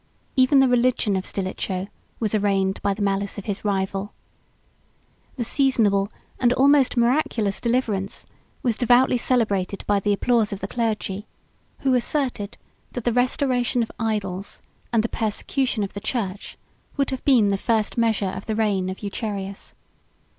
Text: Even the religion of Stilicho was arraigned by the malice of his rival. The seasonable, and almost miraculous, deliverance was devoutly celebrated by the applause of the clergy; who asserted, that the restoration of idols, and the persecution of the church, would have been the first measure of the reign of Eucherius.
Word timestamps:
Even 0.35 0.57
the 0.57 0.67
religion 0.67 1.15
of 1.15 1.27
Stilicho 1.27 1.85
was 2.19 2.33
arraigned 2.33 2.81
by 2.81 2.95
the 2.95 3.03
malice 3.03 3.37
of 3.37 3.45
his 3.45 3.63
rival. 3.63 4.13
The 5.35 5.43
seasonable, 5.43 6.11
and 6.39 6.51
almost 6.53 6.97
miraculous, 6.97 7.61
deliverance 7.61 8.25
was 8.63 8.77
devoutly 8.79 9.19
celebrated 9.19 9.83
by 9.85 9.99
the 9.99 10.11
applause 10.11 10.51
of 10.51 10.59
the 10.59 10.67
clergy; 10.67 11.27
who 11.81 11.93
asserted, 11.93 12.57
that 12.93 13.03
the 13.03 13.13
restoration 13.13 13.83
of 13.83 13.91
idols, 13.99 14.59
and 14.91 15.03
the 15.03 15.07
persecution 15.07 15.83
of 15.83 15.93
the 15.93 15.99
church, 15.99 16.57
would 16.97 17.11
have 17.11 17.23
been 17.23 17.49
the 17.49 17.55
first 17.55 17.95
measure 17.95 18.25
of 18.35 18.47
the 18.47 18.55
reign 18.55 18.89
of 18.89 19.03
Eucherius. 19.03 19.75